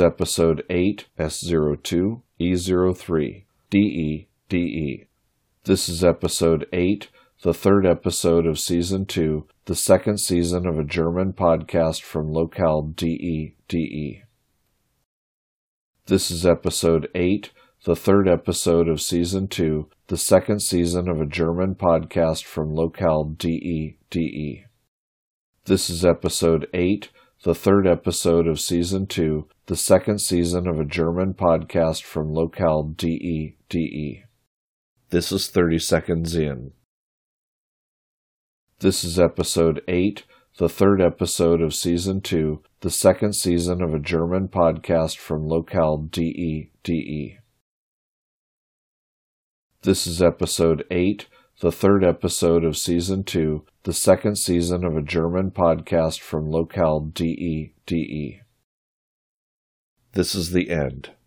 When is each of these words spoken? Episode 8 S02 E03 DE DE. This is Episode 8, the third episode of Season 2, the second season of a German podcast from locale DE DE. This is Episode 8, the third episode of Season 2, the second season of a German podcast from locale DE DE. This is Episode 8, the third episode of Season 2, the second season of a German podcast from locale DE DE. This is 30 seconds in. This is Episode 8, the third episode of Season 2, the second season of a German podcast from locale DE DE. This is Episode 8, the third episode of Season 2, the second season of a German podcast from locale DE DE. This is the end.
Episode 0.00 0.62
8 0.70 1.06
S02 1.18 2.22
E03 2.40 3.44
DE 3.68 4.28
DE. 4.48 5.06
This 5.64 5.88
is 5.88 6.04
Episode 6.04 6.66
8, 6.72 7.08
the 7.42 7.52
third 7.52 7.84
episode 7.84 8.46
of 8.46 8.60
Season 8.60 9.06
2, 9.06 9.44
the 9.64 9.74
second 9.74 10.18
season 10.20 10.68
of 10.68 10.78
a 10.78 10.84
German 10.84 11.32
podcast 11.32 12.02
from 12.02 12.32
locale 12.32 12.82
DE 12.82 13.56
DE. 13.66 14.22
This 16.06 16.30
is 16.30 16.46
Episode 16.46 17.08
8, 17.16 17.50
the 17.84 17.96
third 17.96 18.28
episode 18.28 18.86
of 18.86 19.00
Season 19.00 19.48
2, 19.48 19.88
the 20.06 20.16
second 20.16 20.62
season 20.62 21.08
of 21.08 21.20
a 21.20 21.26
German 21.26 21.74
podcast 21.74 22.44
from 22.44 22.72
locale 22.72 23.24
DE 23.24 23.98
DE. 24.10 24.64
This 25.64 25.90
is 25.90 26.04
Episode 26.04 26.68
8, 26.72 27.10
the 27.42 27.54
third 27.54 27.88
episode 27.88 28.46
of 28.46 28.60
Season 28.60 29.08
2, 29.08 29.48
the 29.68 29.76
second 29.76 30.18
season 30.18 30.66
of 30.66 30.80
a 30.80 30.84
German 30.84 31.34
podcast 31.34 32.02
from 32.02 32.32
locale 32.32 32.84
DE 32.84 33.54
DE. 33.68 34.24
This 35.10 35.30
is 35.30 35.48
30 35.48 35.78
seconds 35.78 36.34
in. 36.34 36.72
This 38.78 39.04
is 39.04 39.20
Episode 39.20 39.82
8, 39.86 40.24
the 40.56 40.70
third 40.70 41.02
episode 41.02 41.60
of 41.60 41.74
Season 41.74 42.22
2, 42.22 42.62
the 42.80 42.88
second 42.88 43.34
season 43.34 43.82
of 43.82 43.92
a 43.92 43.98
German 43.98 44.48
podcast 44.48 45.18
from 45.18 45.46
locale 45.46 45.98
DE 45.98 46.70
DE. 46.82 47.38
This 49.82 50.06
is 50.06 50.22
Episode 50.22 50.84
8, 50.90 51.26
the 51.60 51.72
third 51.72 52.02
episode 52.04 52.64
of 52.64 52.78
Season 52.78 53.22
2, 53.22 53.66
the 53.82 53.92
second 53.92 54.38
season 54.38 54.82
of 54.82 54.96
a 54.96 55.02
German 55.02 55.50
podcast 55.50 56.20
from 56.20 56.50
locale 56.50 57.00
DE 57.00 57.74
DE. 57.84 58.40
This 60.18 60.34
is 60.34 60.50
the 60.50 60.68
end. 60.70 61.10